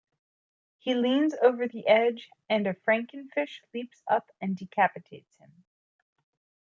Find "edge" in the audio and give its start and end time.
1.85-2.31